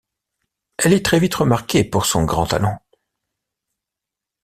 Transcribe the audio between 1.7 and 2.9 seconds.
pour son grand talent.